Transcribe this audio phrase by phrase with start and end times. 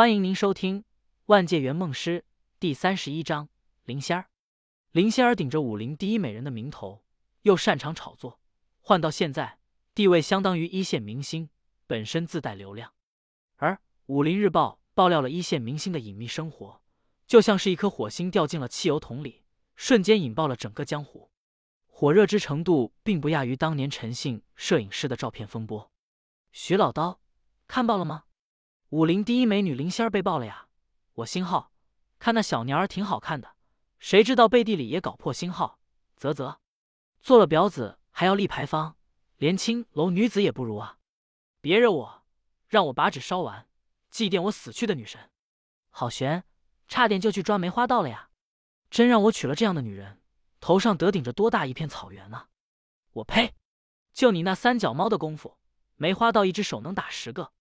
[0.00, 0.80] 欢迎您收听
[1.26, 2.20] 《万界圆梦师》
[2.58, 3.50] 第三十一章
[3.84, 4.30] 林仙儿。
[4.92, 7.04] 林仙儿顶着武林第一美人的名头，
[7.42, 8.40] 又擅长炒作，
[8.80, 9.58] 换到现在，
[9.94, 11.50] 地位相当于一线明星，
[11.86, 12.94] 本身自带流量。
[13.56, 13.74] 而
[14.06, 16.80] 《武林日报》爆料了一线明星的隐秘生活，
[17.26, 19.44] 就像是一颗火星掉进了汽油桶里，
[19.76, 21.30] 瞬间引爆了整个江湖，
[21.86, 25.92] 火热之程度并不亚于当年陈姓摄影师的照片风波。
[26.52, 27.20] 徐老刀，
[27.68, 28.24] 看报了吗？
[28.90, 30.66] 武林第一美女林仙儿被爆了呀！
[31.14, 31.70] 我星号
[32.18, 33.54] 看那小娘儿挺好看的，
[34.00, 35.78] 谁知道背地里也搞破星号，
[36.16, 36.58] 啧啧，
[37.20, 38.96] 做了婊子还要立牌坊，
[39.36, 40.98] 连青楼女子也不如啊！
[41.60, 42.24] 别惹我，
[42.66, 43.68] 让我把纸烧完，
[44.10, 45.30] 祭奠我死去的女神。
[45.90, 46.42] 好悬，
[46.88, 48.30] 差点就去抓梅花道了呀！
[48.90, 50.20] 真让我娶了这样的女人，
[50.58, 52.48] 头上得顶着多大一片草原啊！
[53.12, 53.54] 我呸！
[54.12, 55.56] 就你那三脚猫的功夫，
[55.94, 57.52] 梅花道一只手能打十个。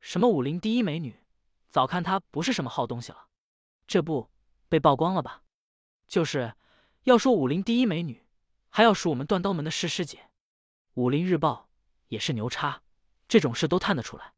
[0.00, 1.20] 什么武林第一美女，
[1.68, 3.28] 早看她不是什么好东西了。
[3.86, 4.30] 这不
[4.68, 5.42] 被曝光了吧？
[6.06, 6.54] 就是
[7.04, 8.26] 要说武林第一美女，
[8.68, 10.30] 还要数我们断刀门的师师姐。
[10.94, 11.68] 武林日报
[12.08, 12.82] 也是牛叉，
[13.26, 14.34] 这种事都探得出来，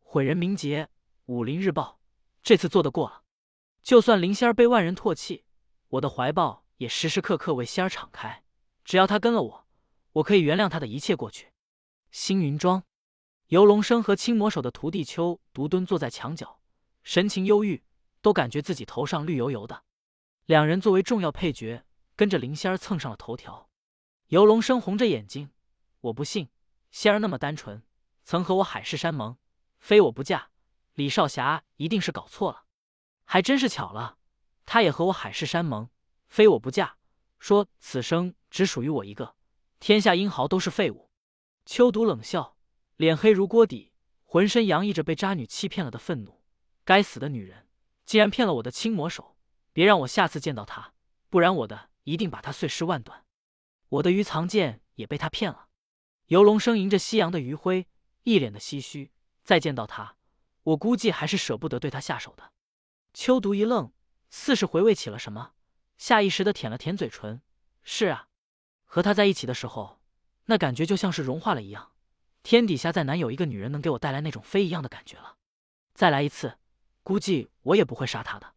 [0.00, 0.88] 毁人名节。
[1.26, 2.00] 武林日报
[2.42, 3.24] 这次做得过了，
[3.82, 5.44] 就算林仙儿被万人唾弃，
[5.88, 8.44] 我的怀抱也时时刻刻为仙儿敞开。
[8.84, 9.66] 只要她跟了我，
[10.12, 11.50] 我可以原谅她的一切过去。
[12.10, 12.84] 星云庄。
[13.48, 16.58] 游龙生和青魔手的徒弟秋独蹲坐在墙角，
[17.04, 17.84] 神情忧郁，
[18.20, 19.84] 都感觉自己头上绿油油的。
[20.46, 21.84] 两人作为重要配角，
[22.16, 23.70] 跟着林仙儿蹭上了头条。
[24.26, 25.50] 游龙生红着眼睛
[26.02, 26.48] ：“我不信，
[26.90, 27.84] 仙儿那么单纯，
[28.24, 29.36] 曾和我海誓山盟，
[29.78, 30.50] 非我不嫁。
[30.94, 32.64] 李少侠一定是搞错了，
[33.26, 34.18] 还真是巧了，
[34.64, 35.88] 他也和我海誓山盟，
[36.26, 36.96] 非我不嫁，
[37.38, 39.36] 说此生只属于我一个，
[39.78, 41.08] 天下英豪都是废物。”
[41.64, 42.55] 秋独冷笑。
[42.96, 43.92] 脸黑如锅底，
[44.24, 46.42] 浑身洋溢着被渣女欺骗了的愤怒。
[46.82, 47.68] 该死的女人，
[48.06, 49.36] 竟然骗了我的青魔手！
[49.74, 50.94] 别让我下次见到她，
[51.28, 53.26] 不然我的一定把她碎尸万段。
[53.90, 55.68] 我的鱼藏剑也被他骗了。
[56.28, 57.86] 游龙生迎着夕阳的余晖，
[58.22, 59.12] 一脸的唏嘘。
[59.44, 60.16] 再见到他，
[60.62, 62.50] 我估计还是舍不得对他下手的。
[63.12, 63.92] 秋毒一愣，
[64.30, 65.52] 似是回味起了什么，
[65.98, 67.42] 下意识的舔了舔嘴唇。
[67.82, 68.28] 是啊，
[68.86, 70.00] 和他在一起的时候，
[70.46, 71.92] 那感觉就像是融化了一样。
[72.46, 75.34] 天底下再难有一个女人能给我带来那种飞一样的感觉了。
[75.94, 76.58] 再来一次，
[77.02, 78.54] 估计我也不会杀她的。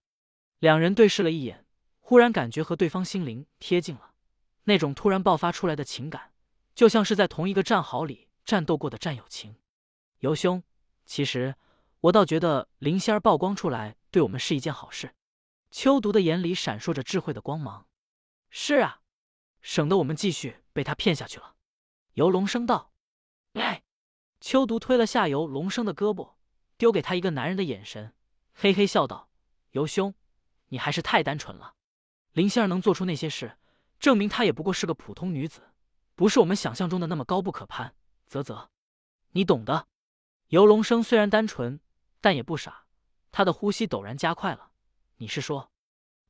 [0.60, 1.66] 两人对视了一眼，
[1.98, 4.14] 忽然感觉和对方心灵贴近了。
[4.66, 6.34] 那种突然爆发出来的情感，
[6.76, 9.56] 就像是在同一个战壕里战斗过的战友情。
[10.20, 10.62] 尤兄，
[11.08, 11.56] 其实
[12.02, 15.16] 我倒觉得林仙儿曝光出来对我们是一件好事。
[15.72, 17.88] 秋毒的眼里闪烁着智慧的光芒。
[18.52, 19.02] 是啊，
[19.64, 21.56] 省得我们继续被他骗下去了。
[22.14, 22.92] 游龙生道。
[23.54, 23.84] 哎，
[24.40, 26.34] 秋毒推了下游龙生的胳膊，
[26.78, 28.14] 丢给他一个男人的眼神，
[28.54, 29.30] 嘿嘿笑道
[29.72, 30.14] ：“游兄，
[30.68, 31.76] 你还是太单纯了。
[32.34, 33.58] 林仙儿能做出那些事，
[34.00, 35.62] 证明她也不过是个普通女子，
[36.16, 37.96] 不是我们想象中的那么高不可攀。
[38.28, 38.70] 啧啧，
[39.32, 39.88] 你懂的。”
[40.50, 41.80] 游龙生虽然单纯，
[42.22, 42.86] 但也不傻，
[43.32, 44.72] 他的呼吸陡然加快了。
[45.18, 45.72] 你是说，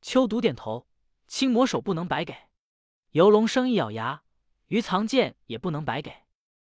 [0.01, 0.87] 秋毒点头，
[1.27, 2.35] 青魔手不能白给。
[3.11, 4.23] 游龙生一咬牙，
[4.67, 6.13] 鱼藏剑也不能白给。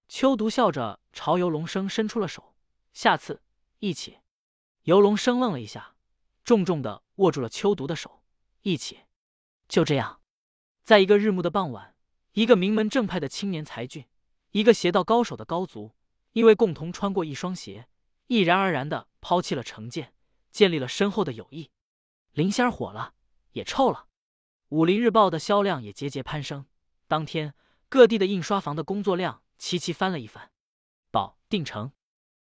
[0.10, 2.56] 秋毒笑着朝游龙生伸出了手，
[2.94, 3.44] 下次
[3.78, 4.18] 一起。
[4.82, 5.96] 游龙生愣了一下，
[6.44, 8.24] 重重的握住了秋毒的手，
[8.64, 9.02] 一起。
[9.68, 10.20] 就这样，
[10.84, 11.96] 在一个日暮的傍晚，
[12.34, 14.08] 一个名门正派的青年才俊，
[14.50, 15.94] 一个邪道高手的高足，
[16.34, 17.88] 因为共同穿过一双鞋，
[18.26, 20.16] 毅然而然的抛弃了成见，
[20.50, 21.70] 建立了深厚的友谊。
[22.32, 23.14] 林仙火了，
[23.52, 24.08] 也臭了。
[24.70, 26.66] 武林日报的销量也节节攀升，
[27.08, 27.54] 当天
[27.88, 29.44] 各地的印刷房的工作量。
[29.60, 30.50] 齐齐翻了一番，
[31.12, 31.92] 保定城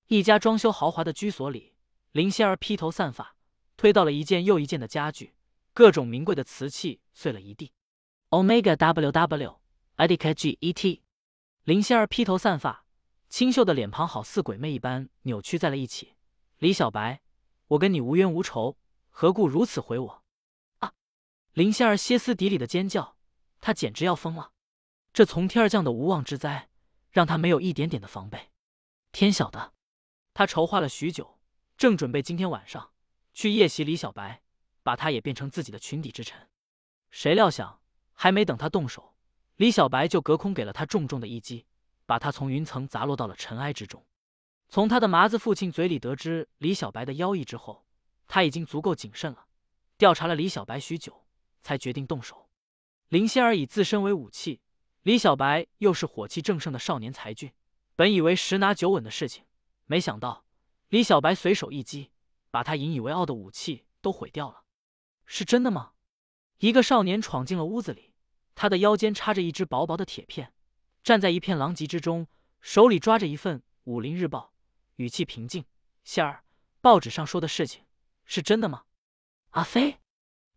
[0.08, 1.76] 一家装修豪华的居所里，
[2.14, 3.36] 林仙儿披头散发，
[3.78, 5.36] 推到了一件又一件的家具，
[5.74, 7.74] 各种名贵的瓷器碎了一地。
[8.30, 9.60] Omega W W
[9.98, 11.04] a d i k G E T，
[11.66, 12.86] 林仙儿披头散发，
[13.30, 16.16] 清秀的脸庞好似鬼魅一般扭曲在了一起。
[16.60, 17.22] 李小白，
[17.68, 18.78] 我跟你无冤无仇，
[19.10, 20.24] 何故如此回我？
[20.80, 20.94] 啊！
[21.54, 23.18] 林仙儿歇斯底里的尖叫，
[23.60, 24.52] 她简直要疯了，
[25.12, 26.70] 这从天而降的无妄之灾。
[27.12, 28.50] 让他没有一点点的防备。
[29.12, 29.74] 天晓得，
[30.34, 31.40] 他筹划了许久，
[31.78, 32.92] 正准备今天晚上
[33.34, 34.42] 去夜袭李小白，
[34.82, 36.48] 把他也变成自己的裙底之臣。
[37.10, 37.82] 谁料想，
[38.14, 39.14] 还没等他动手，
[39.58, 41.66] 李小白就隔空给了他重重的一击，
[42.06, 44.06] 把他从云层砸落到了尘埃之中。
[44.70, 47.86] 从他的麻子父亲嘴里得知李小白的妖异之后，
[48.28, 49.48] 他已经足够谨慎了，
[49.98, 51.26] 调查了李小白许久，
[51.62, 52.50] 才决定动手。
[53.10, 54.62] 林仙儿以自身为武器。
[55.04, 57.52] 李小白又是火气正盛的少年才俊，
[57.96, 59.46] 本以为十拿九稳的事情，
[59.88, 60.46] 没想到
[60.90, 62.12] 李小白随手一击，
[62.52, 64.64] 把他引以为傲的武器都毁掉了。
[65.26, 65.94] 是真的吗？
[66.60, 68.14] 一个少年闯进了屋子里，
[68.54, 70.54] 他的腰间插着一只薄薄的铁片，
[71.04, 72.28] 站在一片狼藉之中，
[72.60, 74.54] 手里抓着一份《武林日报》，
[74.98, 75.66] 语气平静
[76.06, 76.44] ：“仙儿，
[76.80, 77.86] 报纸上说的事情
[78.24, 78.84] 是真的吗？”
[79.52, 79.98] 阿飞，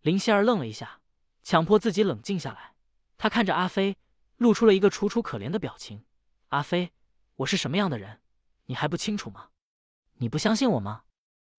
[0.02, 1.00] 林仙儿愣了一下，
[1.42, 2.74] 强迫自己冷静下来。
[3.16, 3.96] 他看着阿飞，
[4.36, 6.04] 露出了一个楚楚可怜的表情
[6.50, 6.92] ：“阿飞，
[7.36, 8.20] 我是什么样的人，
[8.66, 9.50] 你还不清楚吗？
[10.14, 11.04] 你不相信我吗？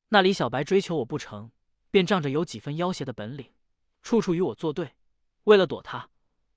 [0.10, 1.52] 那李小白追求我不成，
[1.90, 3.54] 便仗着有几分要挟的本领，
[4.02, 4.96] 处处与我作对。
[5.46, 6.10] 为了躲他，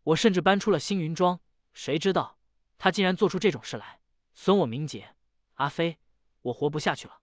[0.02, 1.40] 我甚至搬出了星云庄。
[1.72, 2.38] 谁知道
[2.76, 4.00] 他竟然做出这种事来，
[4.34, 5.14] 损我名节。
[5.54, 5.98] 阿飞，
[6.42, 7.20] 我活不下去了。”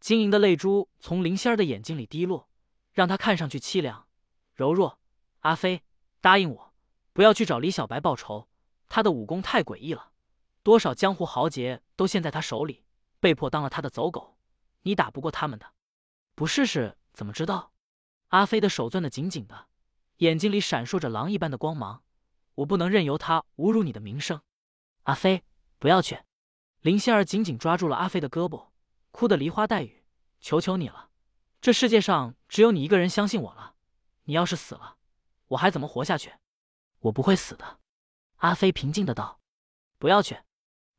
[0.00, 2.48] 晶莹的泪珠从林仙儿的眼睛里滴落，
[2.92, 4.06] 让她看上去凄凉
[4.54, 5.00] 柔弱。
[5.40, 5.82] 阿飞，
[6.20, 6.67] 答应我，
[7.18, 8.48] 不要去找李小白报仇。
[8.88, 10.12] 他的武功太诡异了，
[10.62, 12.84] 多少江湖豪杰都陷在他手里，
[13.18, 14.38] 被迫当了他的走狗。
[14.82, 15.66] 你打不过他们的，
[16.36, 17.72] 不试试怎么知道？
[18.28, 19.66] 阿飞的手攥得紧紧的，
[20.18, 22.04] 眼睛里闪烁着狼一般的光芒。
[22.54, 24.40] 我不能任由他侮辱你的名声。
[25.02, 25.42] 阿飞，
[25.80, 26.20] 不要去！
[26.82, 28.68] 林仙儿紧紧抓住了阿飞的胳膊。
[29.10, 30.04] 哭得梨花带雨，
[30.38, 31.10] 求求你了，
[31.60, 33.74] 这世界上只有你一个人相信我了。
[34.22, 34.98] 你要是死了，
[35.48, 36.32] 我还怎么活下去？
[37.00, 37.80] 我不会死的。
[38.36, 39.40] 阿飞平静的道。
[39.98, 40.38] 不要去！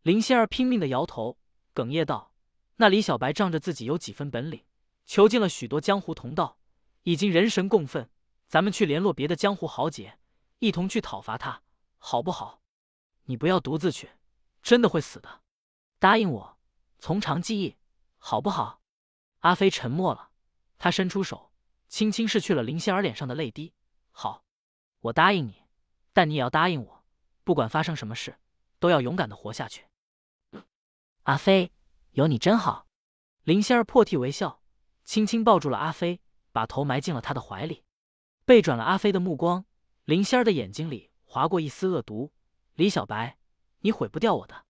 [0.02, 1.38] 林仙儿拼命的摇头，
[1.74, 2.34] 哽咽道
[2.76, 4.66] ：“那李小白仗着自己有几分本领，
[5.06, 6.58] 囚禁了许多江湖同道，
[7.04, 8.10] 已经人神共愤。
[8.48, 10.20] 咱们去联络别的江湖豪杰，
[10.60, 11.62] 一同去讨伐他，
[11.98, 12.62] 好不好？
[13.24, 14.10] 你不要独自去，
[14.62, 15.42] 真的会死的。
[15.98, 16.58] 答应我，
[16.98, 17.78] 从长计议。”
[18.22, 18.82] 好不好？
[19.40, 20.32] 阿飞沉默了，
[20.78, 21.54] 他伸出手，
[21.88, 23.74] 轻轻拭去了林仙儿脸上的泪滴。
[24.12, 24.44] 好，
[25.00, 25.64] 我答应你，
[26.14, 27.04] 但你也要答应我，
[27.44, 28.38] 不管发生什么事，
[28.80, 29.86] 都要勇敢的活下去。
[31.24, 31.72] 阿飞，
[32.12, 32.88] 有你真好。
[33.44, 34.62] 林仙儿破涕为笑，
[35.04, 36.20] 轻轻抱住了阿飞，
[36.52, 37.84] 把头埋进了他的怀里。
[38.46, 39.66] 背转了阿飞的目光，
[40.06, 42.32] 林仙儿的眼睛里划过一丝恶毒。
[42.74, 43.38] 李小白，
[43.80, 44.66] 你毁不掉我的。